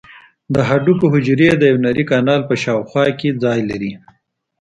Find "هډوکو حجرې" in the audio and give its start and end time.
0.69-1.47